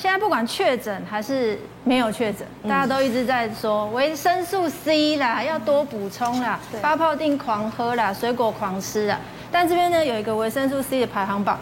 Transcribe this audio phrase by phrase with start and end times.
[0.00, 9.18] 现在不管确诊还是没有确诊，大家都一直在说维生素 C 啦，要多补充啦，发泡定狂喝啦，水果狂吃啦。
[9.50, 11.58] 但这边呢有一个维生素 C 的排行榜，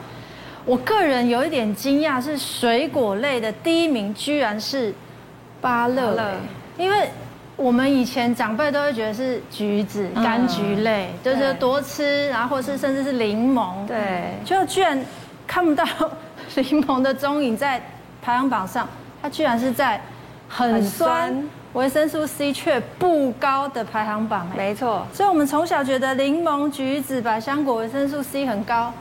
[0.67, 4.93] 我个人有一点惊讶，是水果类的第一名居然是
[5.63, 6.35] 芭乐，
[6.77, 7.09] 因为
[7.57, 15.03] 我们以前长辈都会觉得是橘子、柑橘类，就是多吃，然后或是甚至是柠檬，对，就居然
[15.47, 15.87] 看不到
[16.57, 17.81] 柠檬的踪影在。
[18.27, 18.89] 排行榜上，
[19.23, 20.01] 它居然是在
[20.49, 24.49] 很酸、维生素 C 却不高的排行榜。
[24.57, 28.93] 没错，所以我们从小觉得柠檬、橘子、百香果维生素 C 很高。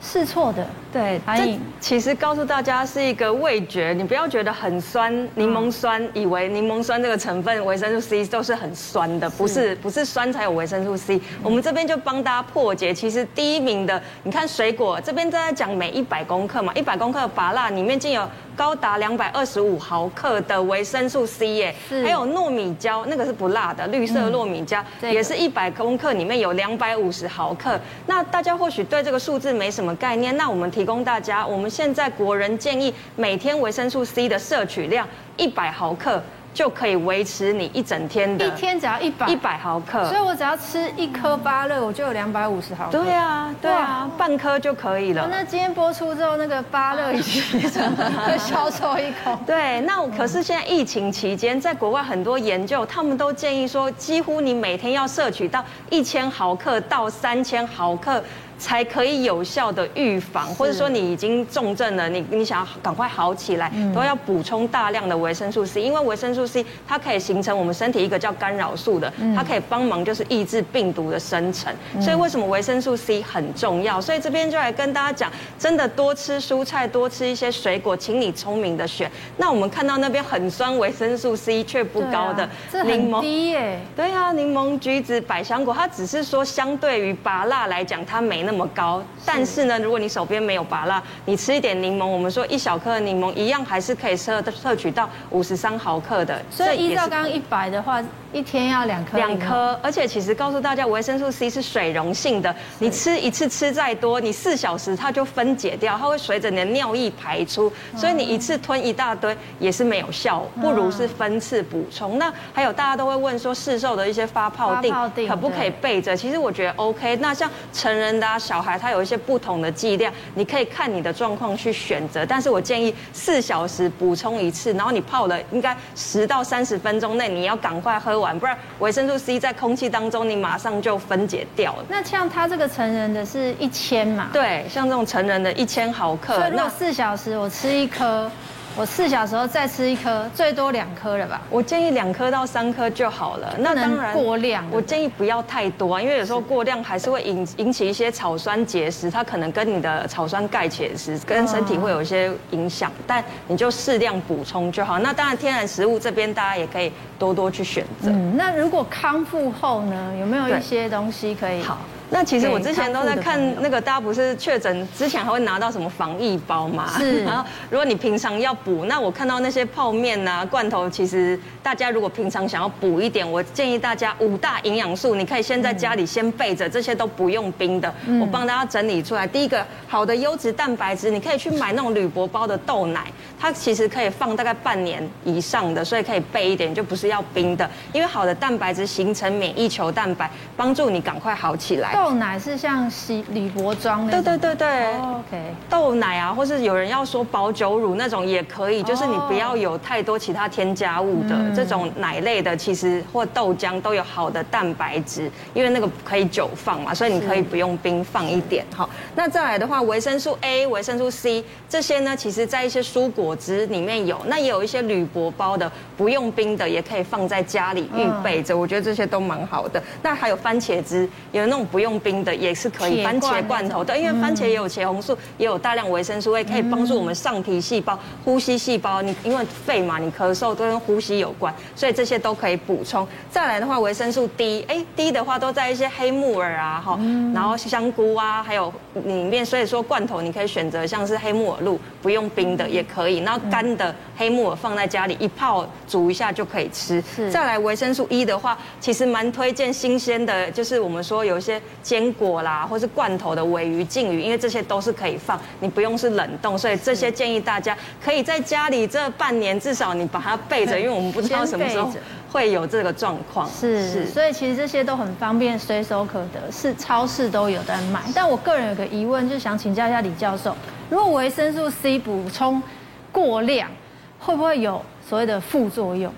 [0.00, 11.20] 是错的，对，这其实告诉大家是一个味觉，你不要觉得很酸，柠檬酸，以为柠檬酸这个成分维生素 C 都是很酸的，不是，不是酸才有维生素 C。
[11.42, 27.78] 我们这边就帮大家破解，其实第一名的，你看水果这边正在讲每一百公克嘛，一百公克的芭辣里面竟有高达两百二十五毫克的维生素 C 耶，还有糯米胶，那个是不辣的，绿色糯米椒也是一百公克里面有两百五十毫克。
[28.06, 29.94] 那大家或许对这个数字没什么。
[29.98, 36.22] 概念，那我们提供大家，我们现在国人建议每天维生素 C 的摄取量一百毫克
[36.54, 42.92] 就可以维持你一整天的，一天只要一百一百毫克，所以我只要吃一颗芭乐，我就有两百五十毫克。
[42.92, 45.26] 对啊，对啊，半颗就可以了。
[45.28, 49.36] 那今天播出之后，那个芭乐已经会 消瘦一口。
[49.44, 58.22] 对，那可是现在疫情期间，在国外很多研究，他们都建议说，几乎你每天要摄取到一千毫克到三千毫克。
[58.58, 71.72] 才可以有效的预防，或者说你已经重症了，你你想要赶快好起来，都要补充大量的维生素 C，因为维生素 C 它可以形成我们身体一个叫干扰素的，它可以帮忙就是抑制病毒的生成。
[72.00, 74.00] 所以为什么维生素 C 很重要？
[74.00, 79.08] 所以这边就来跟大家讲，真的多吃蔬菜，多吃一些水果，请你聪明的选。
[79.36, 82.48] 那我们看到那边很酸，维生素 C 却不高的
[82.84, 83.78] 柠檬，低耶。
[83.94, 88.47] 对啊，柠檬、橘子、百香果，它只是说相对于拔蜡来讲，它没。
[88.48, 96.40] 那么高，但是呢，如果你手边没有芭乐，你吃一点柠檬，我们说一小颗的柠檬一样还是可以摄摄取到五十三毫克的。
[96.50, 99.18] 所以依照刚刚一百的话，一天要两颗。
[99.18, 112.16] 两颗，而且其实告诉大家，维生素 C 是水溶性的，你吃一次吃再多，你四小时它就分解掉，它会随着你的尿液排出，所以你一次吞一大堆也是没有效，不如是分次补充。
[112.16, 114.90] 那还有大家都会问说，市售的一些发泡定
[115.28, 116.16] 可不可以备着？
[116.16, 117.14] 其实我觉得 OK。
[117.16, 118.37] 那像成人的啊。
[118.38, 122.24] 小孩他有一些不同的剂量，你可以看你的状况去选择。
[122.24, 131.84] 但是我建议四小时补充一次，然后你泡了应该十到三十分钟内你要赶快喝完，不然维生素 C 在空气当中你马上就分解掉了。
[131.88, 134.28] 那像他这个成人的是一千嘛？
[134.32, 136.36] 对，像这种成人的一千毫克。
[136.36, 138.30] 所以如果四小时我吃一颗。
[138.78, 141.40] 我四小时后再吃一颗，最多两颗了吧？
[141.50, 143.52] 我建议两颗到三颗就好了。
[143.58, 152.92] 那当然过量，我建议不要太多啊，因为有时候过量还是会引引起一些草酸结石，它可能跟你的草酸钙结石跟身体会有一些影响。
[153.04, 155.00] 但你就适量补充就好。
[155.00, 158.10] 那当然天然食物这边大家也可以多多去选择。
[158.10, 161.60] 嗯，那如果康复后呢，有没有一些东西可以？
[161.62, 161.78] 好。
[162.10, 166.90] 那其实我之前都在看那个，大家不是确诊之前还会拿到什么防疫包吗？
[166.98, 167.22] 是。
[167.24, 177.92] 然后如果你平常要补，那我看到那些泡面啊、罐头，其实大家如果平常想要补一点，我建议大家五大营养素，你可以先在家里先备着，这些都不用冰的。
[178.20, 179.26] 我帮大家整理出来。
[179.26, 183.04] 第一个，好的优质蛋白质，你可以去买那种铝箔包的豆奶，
[183.38, 187.68] 它其实可以放大概半年以上的，所以可以备一点，就不是要冰的。
[187.92, 191.97] 因为好的蛋白质形成免疫球蛋白，帮助你赶快好起来。
[191.98, 195.54] 豆奶是像西铝箔装的，对对对对，OK。
[195.68, 208.64] 豆奶啊，或是有人要说保酒乳那种也可以，就是你不要有太多其他添加物的这种奶类的，其实或豆浆都有好的蛋白质，因为那个可以久放嘛，所以你可以不用冰放一点。
[208.72, 219.82] 好，那再来的话，维生素 A、维生素 C 这些呢，其实在一些蔬果汁里面有，那也有一些铝箔包的，不用冰的也可以放在家里预备着，我觉得这些都蛮好的。
[220.00, 222.34] 那还有番茄汁，有那种不用冰的。
[222.34, 229.02] 也是可以，番茄罐头对，因为番茄也有茄红素，也有大量维生素，也可以帮助我们上皮细胞、呼吸细胞。
[229.02, 233.06] 你因为肺嘛，你咳嗽都跟呼吸有关，所以这些都可以补充。
[233.30, 236.98] 再来的话，维生素 D，哎，D 的话都在一些黑木耳啊，哈，
[237.34, 238.72] 然后香菇啊，还有
[239.04, 243.18] 里面，所以说罐头你可以选择像是黑木耳露，不用冰的也可以。
[243.18, 247.02] 然后干的黑木耳放在家里一泡煮一下就可以吃。
[247.30, 261.92] 再来维生素 E 的话，其实蛮推荐新鲜的，就是我们说有一些坚果啦，或是罐头的尾鱼、鯖鱼，因为这些都是可以放，你不用是冷冻，所以这些建议大家可以在家里这半年至少你把它备着，因为我们不知道什么时候。
[262.30, 268.02] 会有这个状况，是是，所以其实这些都很方便，随手可得，是超市都有在卖。
[268.14, 270.54] 但我个人有个疑问，就想请教一下李教授，
[270.90, 272.62] 如果维生素 C 补充
[273.10, 273.70] 过量，
[274.18, 276.12] 会不会有所谓的副作用？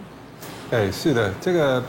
[0.72, 1.82] 哎，是的，这个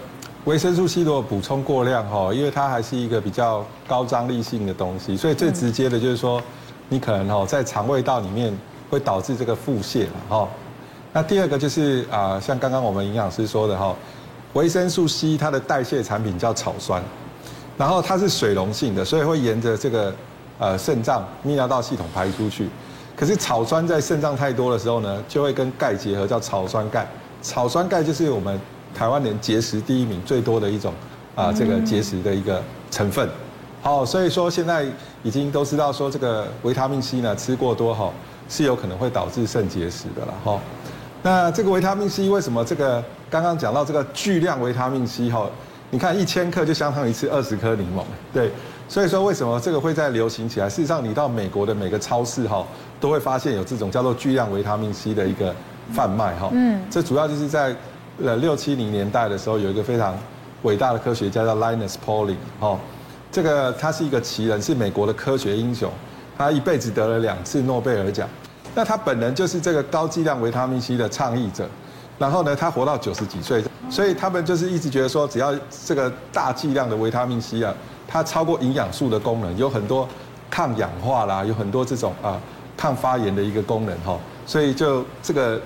[0.46, 6.42] 维生素 C 如果补充过量哈，因为它还是一个比较高张力性的东西，所以最直接的就是说，
[6.90, 8.56] 你可能哈在肠胃道里面
[8.90, 10.48] 会导致这个腹泻了哈。
[11.14, 13.94] 那第二个就是啊，像刚刚我们营养师说的哈，
[14.54, 17.04] 维生素 C 它的代谢产品叫草酸，
[17.78, 20.14] 然后它是水溶性的，所以会沿着这个
[20.58, 22.70] 呃肾脏泌尿道系统排出去。
[23.14, 27.06] 可是草酸在肾脏太多的时候呢，就会跟钙结合，叫草酸钙。
[27.42, 28.58] 草酸钙就是我们
[28.96, 30.94] 台湾人结石第一名最多的一种
[31.36, 33.28] 啊，这个结石的一个成分。
[33.82, 34.86] 好，所以说现在
[35.24, 38.12] 已经都知道说这个维他命 C 呢吃过多哈
[38.48, 40.60] 是有可能会导致肾结石的了哈。
[41.24, 45.50] 那这个维他命 C 为什么这个刚刚讲到这个巨量维他命 C 哈？
[45.92, 48.02] 你看一千克就相当于吃二十颗柠檬，
[48.34, 48.50] 对，
[48.88, 50.70] 所以说为什么这个会在流行起来？
[50.70, 52.66] 事实上，你到美国的每个超市哈，
[53.00, 55.54] 都会发现有这种叫做巨量维他命 C 的一个
[55.92, 56.50] 贩卖哈。
[56.54, 57.76] 嗯，这主要就是在
[58.24, 60.18] 呃六七零年代的时候，有一个非常
[60.64, 62.80] 伟大的科学家叫 Linus Pauling 哈，
[63.32, 65.92] 这个他是一个奇人，是美国的科学英雄，
[66.38, 68.28] 他一辈子得了两次诺贝尔奖。
[68.74, 71.68] 那他本人就是这个高剂量维他命 C 的倡议者，
[72.18, 75.54] 然后呢，他活到九十几岁，所以他们就是一直觉得说，只要
[75.86, 77.74] 这个大剂量的维他命 C 啊，
[78.08, 80.08] 它超过营养素的功能，有很多
[80.50, 82.40] 抗氧化啦，有很多这种啊
[82.78, 85.60] 抗发炎的一个功能哈，所以就这个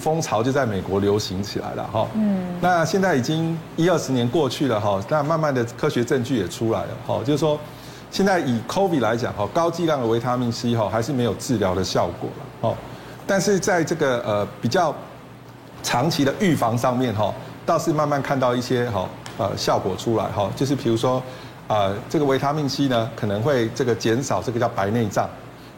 [0.00, 2.08] 风潮就在美国流行起来了哈。
[2.14, 2.42] 嗯。
[2.60, 7.56] 那现在已经一二十年过去了哈，那慢慢的科学证据也出来了哈，就是说。
[8.12, 12.76] 现在以 COVID 来讲，哈，高剂量的维他命 C 哈还是没有治疗的效果了，哦，
[13.26, 14.94] 但是在这个呃比较
[15.82, 17.32] 长期的预防上面哈，
[17.64, 21.22] 倒是慢慢看到一些哈呃效果出来哈，就是比如说
[21.66, 25.26] 啊这个维他命 C 呢可能会这个减少这个叫白内障，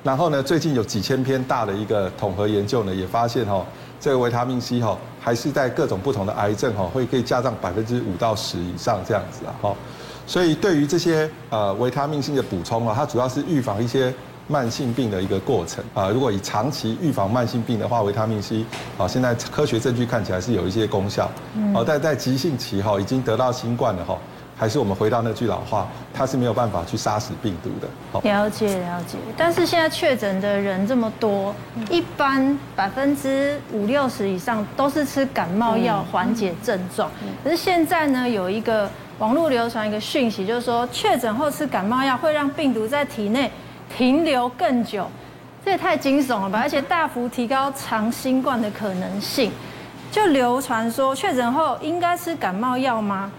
[0.02, 3.64] 然后呢最近有几千篇大的一个统合研究呢也发现哈
[4.00, 9.74] 这个维他命 C 哈还是在各种不同的癌症哈会可以加上百分之五到十以上这样子啊哈。
[10.26, 14.12] 所以，对于这些呃维他命 C 的补充啊，它主要是预防一些
[14.48, 16.10] 慢性病的一个过程啊。
[16.10, 18.64] 如果以长期预防慢性病的话，维他命 C
[18.98, 21.30] 啊，现在科学证据看起来是有一些功效。
[21.74, 24.18] 哦，但在急性期哈，已经得到新冠了哈，
[24.56, 28.20] 还是我们回到那句老话，它是没有办法去杀死病毒的。
[28.22, 31.54] 了解了解，但是现在确诊的人这么多，
[31.90, 37.10] 一般百分之五六十以上都是吃感冒药缓解症状，
[37.42, 38.90] 可是现在呢，有一个。
[39.20, 43.48] 网络流传一个讯息，就是说确诊后吃感冒药会让病毒在体内
[43.96, 45.06] 停留更久，
[45.64, 46.58] 这也太惊悚了吧！
[46.60, 49.52] 而且大幅提高长新冠的可能性。
[50.10, 53.30] 就流传说确诊后应该吃感冒药吗？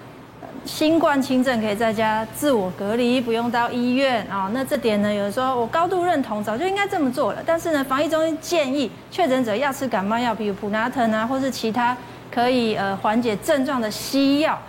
[0.66, 4.50] 新冠轻症可以在家自我隔离，不用到医院啊。
[4.52, 7.44] 那这点呢，有的时候我高度认同，早就应该这么做了。
[7.46, 11.96] 但是呢，防疫中心建议确诊者要吃感冒药，比如普拿疼啊，或是其他
[12.32, 14.60] 可以呃缓解症状的西药。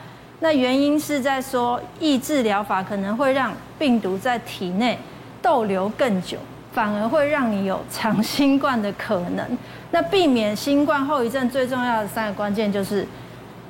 [0.41, 4.99] 那原因是在说，抑制疗法可能会让病毒在体内
[5.41, 6.37] 逗留更久，
[6.73, 9.59] 反而会让你有长新冠的可能。
[9.93, 13.07] 那避免新冠后遗症最重要的三个关键就是，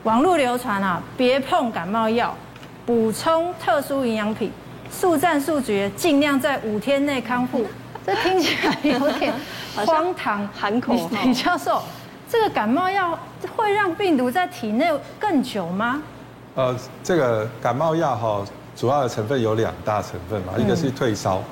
[0.04, 2.34] 网络流传啊，别碰感冒药，
[2.84, 4.52] 补充特殊营养品，
[4.90, 7.66] 速战速决，尽量在五天内康复。
[8.06, 9.34] 这听起来有点
[9.84, 11.10] 荒唐，喊口号。
[11.24, 11.82] 李教授，
[12.28, 13.18] 这个感冒药
[13.56, 14.88] 会让病毒在体内
[15.18, 16.00] 更久吗？
[16.54, 18.44] 呃，这个感冒药哈，
[18.76, 21.42] 主要的成分有两大成分嘛，一个是退烧。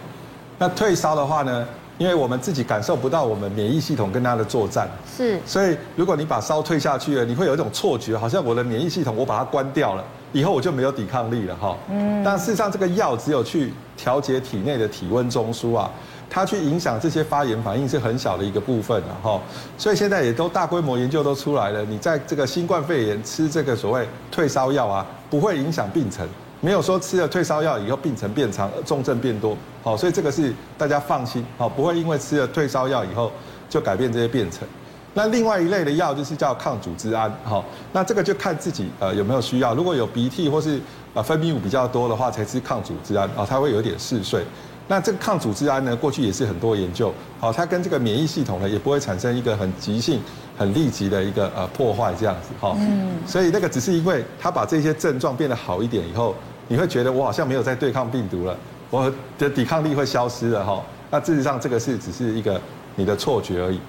[0.57, 1.67] 那退烧的话呢，
[1.99, 5.39] 因为我们自己感受不到我们免疫系统跟它的作战，是。
[5.47, 11.77] 所以如果你把烧退下去了，你会有一种错觉，好像我的免疫系统我把它关掉了，以后我就没有抵抗力了哈。
[11.91, 12.23] 嗯。
[12.25, 15.91] 但事实上，这个药只有去调节体内的体温中枢啊。
[16.31, 19.41] 它去影响这些发炎反应是很小的一个部分了哈，
[19.79, 21.85] 所以现在也都大规模研究都出来了。
[21.85, 26.27] 你在这个新冠肺炎吃这个所谓退烧药啊，不会影响病程，
[26.64, 29.54] 没有说吃了退烧药以后病程变长、重症变多。
[29.83, 33.30] 好，所以这个是大家放心，好，不会因为吃了退烧药以后
[33.68, 34.66] 就改变这些变程。
[35.12, 40.80] 那另外一类的药就是叫抗组织胺，好，那这个就看自己呃有没有需要，如果有鼻涕或是
[41.12, 44.42] 呃分泌物比较多的话，才吃抗组织胺啊，它会有点嗜睡。
[44.88, 50.21] 那这个抗组织胺呢，过去也是很多研究，好，它跟这个免疫系统呢，也不会产生一个很急性、
[50.56, 52.75] 很立即的一个呃破坏这样子，哈。
[52.80, 53.12] 嗯。
[53.26, 56.35] 所以那个只是因为它把这些症状变得好一点以后，
[56.68, 58.56] 你会觉得我好像没有在对抗病毒了，
[58.90, 60.83] 我的抵抗力会消失了，哈。
[61.11, 62.61] 那事实上这个是只是一个
[62.97, 63.80] 你的错觉而已。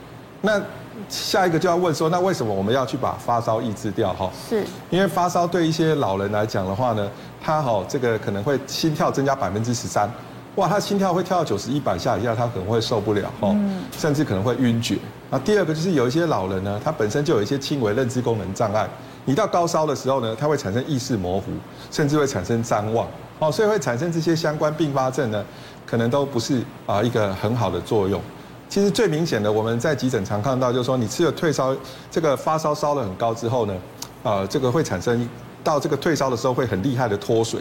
[0.41, 0.61] 那
[1.09, 4.13] 下一个就要问说，那为什么我们要去把发烧抑制掉？
[4.13, 4.29] 哈。
[4.49, 4.63] 是。
[4.89, 7.09] 因为发烧对一些老人来讲的话呢，
[7.41, 10.09] 他哈这个可能会心跳增加百分之十三。
[10.55, 13.53] 哇，他心跳会跳到九十一百下以下，他可能会受不了哈，
[13.97, 14.97] 甚至可能会晕厥。
[15.29, 18.87] 那第二个就是有一些老人呢，他本身就有一些轻微认知功能障碍，
[19.25, 21.51] 你到高烧的时候呢，它会产生意识模糊，
[21.91, 23.07] 甚至会产生譫妄
[23.39, 25.43] 哦，所以会产生这些相关并发症呢，
[25.85, 28.21] 可能都不是啊一个很好的作用。
[28.69, 31.75] 其实最明显的，我们在急诊常看到，就是说你吃了退烧，
[32.09, 33.75] 这个发烧烧得很高之后呢，
[34.23, 35.27] 啊，这个会产生
[35.63, 37.59] 到这个退烧的时候会很厉害的脱水。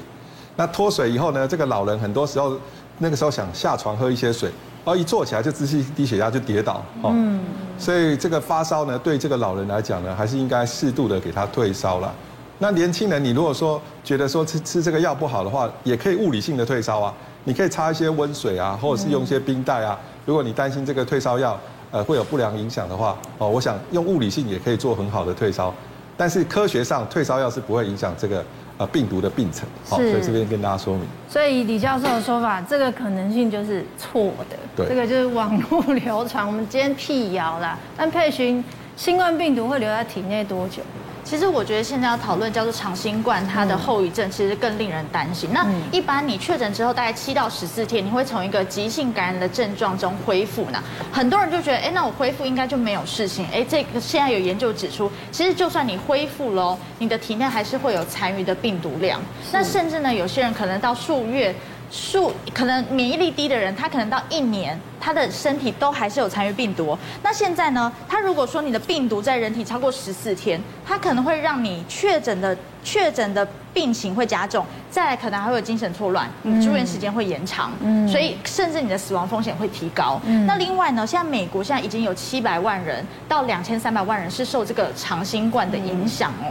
[0.57, 2.57] 那脱水以后呢，这个老人很多时候。
[2.99, 4.49] 那个时候想下床喝一些水，
[4.85, 7.41] 然后一坐起来就窒息低血压就跌倒，哦，嗯，
[7.79, 12.15] 所以这个发烧呢，对这个老人来讲呢，还是应该适度的给他退烧了。
[12.59, 17.15] 那年轻人，你如果说觉得说吃吃这个药不好的话，也可以物理性的退烧啊，
[17.45, 19.99] 你可以擦一些温水啊，或者是用一些冰袋啊。
[20.27, 21.59] 如果你担心这个退烧药
[21.91, 25.75] 呃会有不良影响的话，哦，我想用物理性也可以做很好的退烧，
[26.17, 28.45] 但是科学上退烧药是不会影响这个。
[28.77, 31.05] 呃，病毒的病程，好，所以这边跟大家说明。
[31.29, 34.57] 所以李教授的说法，这个可能性就是错的。
[34.75, 37.79] 对，这个就是网络 流传，我们今天辟谣啦。
[37.97, 38.65] 但佩勋，
[38.97, 40.83] 新冠病毒会留在体内多久？
[41.25, 45.49] 其实我觉得现在要讨论叫做长新冠，它的后遗症其实更令人担心。
[45.53, 50.83] 那一般你确诊之后大概七到十四天，你会从一个急性感染的症状中恢复呢？
[51.11, 53.47] 很多人就觉得，哎，那我恢复应该就没有事情。
[53.53, 59.19] 哎，这个现在有研究指出，其实就算你恢复了，你的体内还是会有残余的病毒量。
[59.51, 61.55] 那甚至呢，有些人可能到数月。
[61.91, 66.99] 数可能免疫力低的人，他可能到一年，他的身体都还是有残余病毒。
[67.23, 67.93] 那现在呢？
[68.09, 80.21] 他如果说你的病毒在人体超过十四天，他可能会让你确诊的确诊的病情会加重，再来可能还会有精神错乱，你住院时间会延长，嗯所以甚至你的死亡风险会提高。
[80.47, 86.51] 那另外呢，现在美国现在已经有七百万人到两千三百万人是受这个长新冠的影响哦。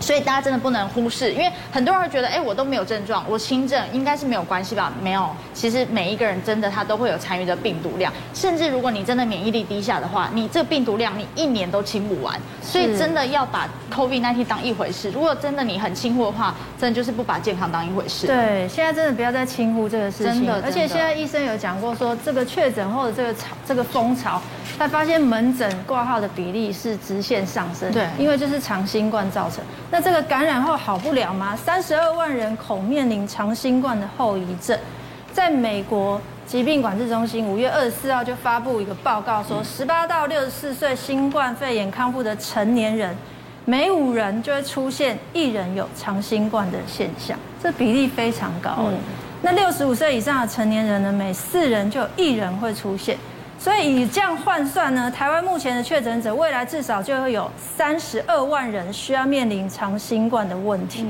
[0.00, 4.92] 所以大家真的不能忽视，因为很多人会觉得，哎，我都没有症状，我轻症应该是没有关系吧？
[5.02, 12.38] 没有，其实每一个人真的他都会有残余的病毒量，甚至如果你真的免疫力低下的话，你这个病毒量你一年都清不完。
[12.62, 15.10] 所以真的要把 COVID-19 当一回事。
[15.10, 18.26] 如果真的你很轻忽的话，真的就是不把健康当一回事。
[18.26, 20.44] 对，现在真的不要再轻忽这个事情。
[20.44, 24.40] 真的，而且现在医生有讲过说，这个确诊后的这个潮，这个风潮，
[24.78, 27.90] 他发现门诊挂号的比例是直线上升。
[27.92, 29.64] 对，因为就是长新冠造成。
[29.90, 31.56] 那这个感染后好不了吗？
[31.56, 34.78] 三十二万人口面临长新冠的后遗症。
[35.32, 43.16] 在美国疾病管制中心五月二十四号就发布一个报告说，十八到六十四岁新冠肺炎康复的成年人，
[43.64, 48.90] 每五人就会出现一人有长新冠的现象，这比例非常高。
[49.42, 53.16] 那六十五岁以上的成年人呢，每四人就有一人会出现。
[53.60, 61.06] 所以以这样换算呢，台湾目前的确诊者，未来至少就会有三十二万人需要面临长新冠的问题。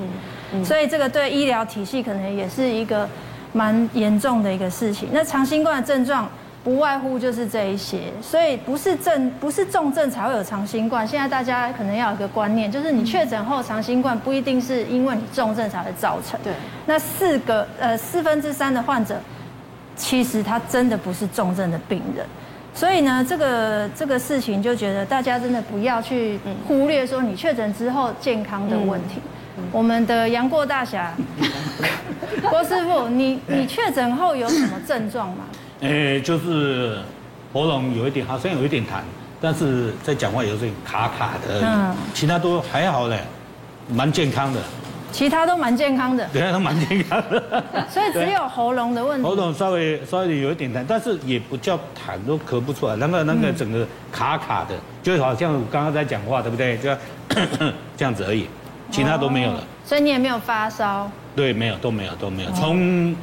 [0.64, 3.08] 所以这个对医疗体系可能也是一个
[3.52, 5.08] 蛮严重的一个事情。
[5.12, 6.28] 那长新冠的症状
[6.64, 11.06] 不外乎就是这一些，所以不是症不是重症才会有长新冠。
[11.06, 16.38] 现在大家可能要有一个观念，就是你确诊后长新冠不一定是因为你重症才会造成。
[16.42, 16.52] 对。
[16.84, 19.20] 那四个呃四分之三的患者，
[20.00, 22.26] 其实他真的不是重症的病人。
[22.72, 29.20] 所以呢，这个这个事情就觉得大家真的不要去忽略说你确诊之后健康的问题。
[29.72, 31.12] 我们的杨过大侠，
[32.48, 35.44] 郭师傅，你你确诊后有什么症状吗？
[35.80, 36.98] 诶， 就是
[37.52, 39.00] 喉咙有一点，好像有一点痰，
[39.40, 43.18] 但是在讲话有点卡卡的，嗯，其他都还好嘞，
[43.92, 44.60] 蛮健康的。
[45.12, 47.62] 其他都蛮健康的，对啊，都蛮健康的。
[47.90, 49.26] 所以只有喉咙的问题。
[49.26, 52.96] 喉咙稍微稍微有一点痰，但是也不叫痰，都咳不出来。
[52.96, 56.76] 那个那个整个卡卡的，就好像我刚刚在讲话，对不对？
[56.78, 56.90] 就
[57.96, 58.46] 这样子而已，
[58.90, 59.62] 其他都没有了。
[59.84, 61.10] 所以你也没有发烧？
[61.34, 62.50] 对，没有，都没有，都没有。
[62.52, 63.14] 从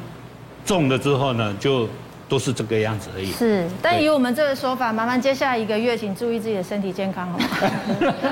[0.64, 1.88] 中了之后呢，就。
[2.28, 3.32] 都是这个样子而已。
[3.32, 7.46] 是，但以我们这个说法，麻烦接下来一个月，请注意自己的身体健康，好吗？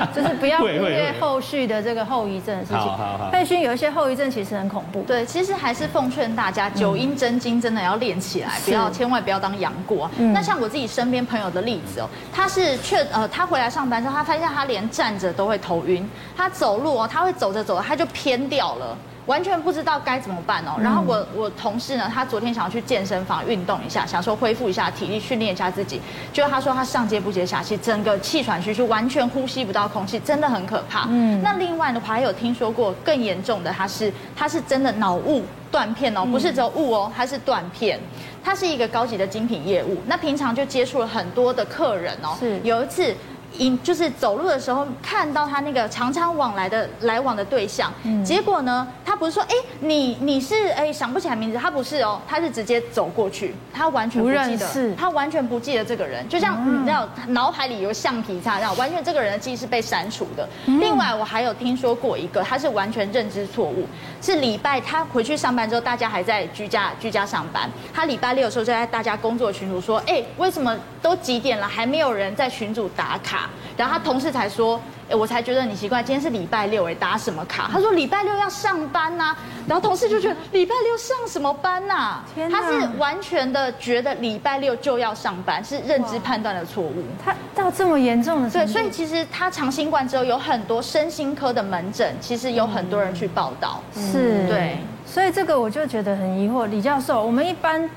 [0.15, 2.77] 就是不要忽略后续的这个后遗症的事情。
[2.77, 3.31] 好好好。
[3.31, 5.01] 姵薰有一些后遗症其实很恐怖。
[5.03, 10.09] 对，其实还是奉劝大家，九阴真经真的要练起来，不要千万不要当杨过。
[10.17, 18.97] 那像我自己身边朋友的例子哦，他是确呃，他回来上班之后，他发现他连站着都会头晕，他走路哦，他会走着走着他就偏掉了。
[19.27, 20.71] 完全不知道该怎么办哦。
[20.81, 26.01] 然后我我同事呢，他昨天想要去健身房运动一下，想说恢复一下体力，训练一下自己。
[26.33, 31.05] 结果他说他上接不接下气，整个气喘吁吁，完全呼吸不到空气，真的很可怕。
[31.09, 37.99] 嗯，那另外的话，还有听说过更严重的，他是他是真的脑雾断片哦，不是只有雾哦，他是断片。
[38.43, 42.37] 他是一个高级的精品业务，那平常就接触了很多的客人哦。
[42.39, 43.13] 是有一次。
[43.57, 60.47] 因就是走路的时候看到他那个常常往来的来往的对象，嗯、结果呢，他不是说哎、欸、你你是哎、欸、想不起来名字，他不是哦，他是直接走过去，他完全不记得，他完全不记得这个人，就像你知道脑海里有橡皮擦那样，完全这个人的记忆是被删除的。
[60.65, 63.87] 嗯、另外我还有听说过一个，他是完全认知错误，
[64.21, 73.46] 是礼拜他回去上班之后，大家还在居家居家上班，他礼拜六的时候就在大家工作群组说，哎、欸、为什么都几点了还没有人在群组打卡？
[73.75, 77.69] 然后他同事才说，哎，我才觉得你奇怪，今天是礼拜六，哎，打什么卡？
[77.71, 79.35] 他说礼拜六要上班呐。
[79.67, 82.21] 然后同事就觉得礼拜六上什么班呐？
[82.33, 87.03] 天哪，他是完全的觉得礼拜六就要上班，是认知判断的错误。
[87.23, 88.49] 他到这么严重的？
[88.49, 93.81] 对，所以其实他长新冠之后有很多身心科的门诊，其实有很多人去报道。
[93.93, 94.77] 是，对。
[95.05, 97.89] 所以这个我就觉得很疑惑，李教授，我们一般。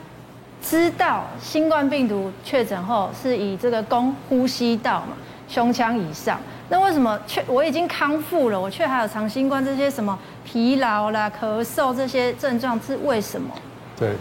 [0.63, 5.17] 知道新冠病毒确诊后是以这个供呼吸道嘛，
[5.51, 13.51] 胸腔以上，那为什么却我已经康复了，我却还有长新冠这些什么疲劳啦、咳嗽这些症状是为什么？
[13.99, 14.15] 对，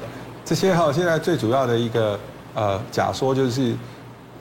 [0.44, 2.20] 这些哈现在最主要的一个
[2.56, 3.76] 呃假说就是，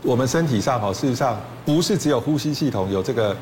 [0.02, 3.36] 我们身体上哈事实上不是只有呼吸系统有这个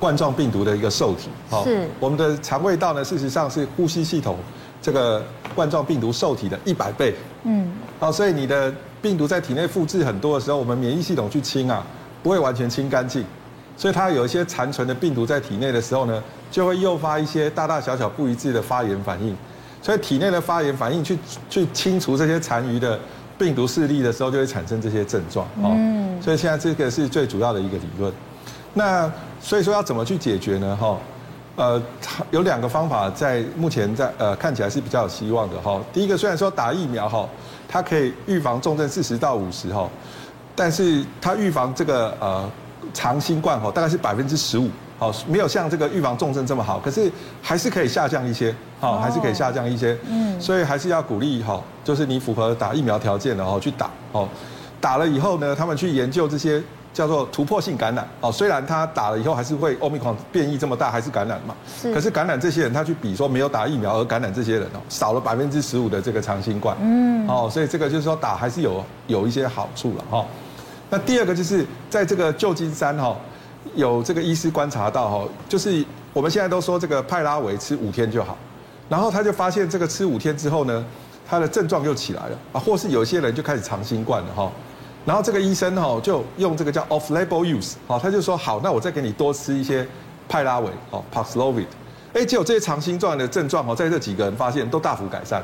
[0.00, 1.28] 冠状病毒的一个受体，
[1.62, 1.86] 是。
[2.00, 4.38] 我们的肠胃道呢，事实上是呼吸系统。
[4.82, 11.82] 这个冠状病毒受体的一百倍，嗯，好，所以你的病毒在体内复制很多的时候，我们免疫系统去清啊，
[12.24, 13.22] 不会完全清干净，
[13.76, 19.36] 所以它有一些残存的病毒在体内的时候呢，就会诱发一些大大小小不一致的发炎反应，
[19.82, 21.18] 所以体内的发炎反应去
[21.50, 22.98] 去清除这些残余的
[23.36, 28.10] 病毒势力的时候，就会产生这些症状，哦，嗯，所以现在这个是最主要的一个理论，
[28.72, 30.74] 那所以说要怎么去解决呢？
[30.80, 30.98] 哈。
[31.56, 31.80] 呃，
[32.32, 35.80] 有两个方法在目前在呃看起来是比较有希望的哈。
[35.92, 37.28] 第一个虽然说打疫苗哈，
[37.68, 39.88] 它可以预防重症四十到五十哈，
[40.54, 42.50] 但是它预防这个呃
[42.92, 44.68] 长新冠哈大概是百分之十五，
[44.98, 47.10] 好，没有像这个预防重症这么好，可是
[47.42, 54.28] 还是可以下降一些，好，还是可以下降一些，嗯，所以还是要鼓励哈，就是你符合打疫苗条件的哈去打，哦，
[54.80, 56.62] 打了以后呢，他们去研究这些。
[56.94, 61.52] 叫做突破性感染哦，虽然他打了以后还是会欧米狂变异这么大，还是感染嘛。
[61.82, 61.92] 是。
[61.92, 66.76] 可是感染这些人，他去比说没有打疫苗而感染这些人哦，少了百分之十五的这个长新冠。
[66.80, 67.26] 嗯。
[67.26, 70.24] 哦，所以这个就是说打还是有有一些好处了哈。
[70.90, 73.16] 那第二个就是在这个旧金山哈，
[73.74, 78.36] 有这个医师观察到哈，就是我们现在都说这个派拉维吃五天就好，
[78.88, 80.84] 然后他就发现这个吃五天之后呢，
[81.28, 84.50] 他的症状又起来了啊，或是有些人就开始长新冠了哈。
[85.06, 89.86] 然后这个医生哈就用这个叫 off-label use，好，他就说好，那我再给你多吃一些
[90.28, 91.66] 派拉维，哦，Paxlovid，
[92.14, 95.42] 哎，结果这些长新冠的症状哦，在这几个人发现都大幅改善，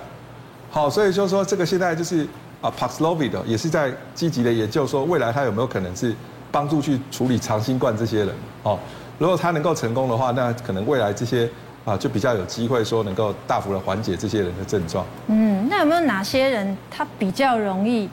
[0.70, 2.26] 好，所以就说这个现在就是
[2.60, 6.14] 啊 Paxlovid 也是在积极的研究，说未来它有没有可能是
[6.50, 8.78] 帮助去处理长新冠这些人，哦，
[9.18, 11.48] 如果他能够成功的话，那可能未来这些
[11.84, 15.04] 啊就比较有机会说能够大幅的缓解这些人的症状。
[15.28, 18.08] 嗯，那有没有哪些人他比较容易？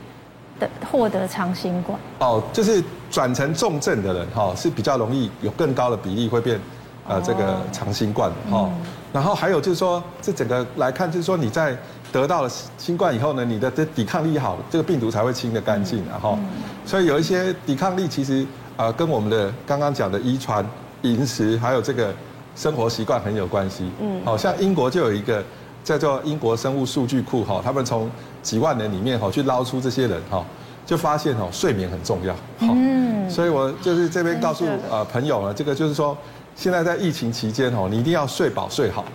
[0.60, 6.60] 的获得长新冠哦，就是转成重症的人哈，是比较容易有更高的比例会变，
[7.08, 8.68] 呃，这个长新冠哈。
[9.18, 11.76] 然后还有就是说，这整个来看，就是说你在
[12.12, 16.38] 得到了新冠以后呢，你的这抵抗力好，这个病毒才会清得干净，然后，
[16.86, 20.64] 所以有一些抵抗力其实呃跟我们的刚刚讲的遗传、
[21.02, 22.14] 饮食还有这个
[22.56, 23.90] 生活习惯很有关系。
[24.00, 25.44] 嗯，好像英国就有一个。
[25.84, 28.12] 叫做英国生物数据库哈，他们从
[28.44, 30.44] 几万人里面哈去捞出这些人哈，
[30.86, 32.36] 就发现哦睡眠很重要。
[32.60, 36.18] 嗯，所以我就是这边告诉呃朋友呢，这个就是说，
[36.58, 39.06] 现在在疫情期间哦，你一定要睡饱睡好，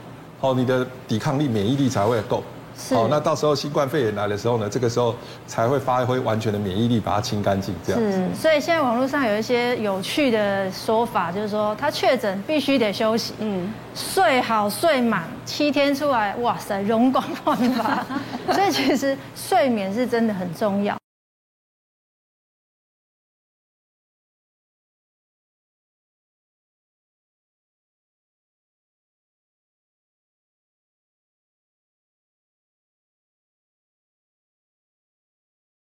[0.40, 2.40] 哦，你的抵抗力免疫力才会够。
[2.78, 5.14] 是哦，那到时候新冠肺炎来的时候呢，这个时候
[5.46, 8.00] 才会发挥完全的免疫力，把它清干净，这样。
[8.00, 18.06] 是，所以现在网络上有一些有趣的说法，就是说他确诊必须得休息，嗯，睡好睡满七天出来，哇塞，容光焕发。
[18.54, 20.96] 所以其实睡眠是真的很重要。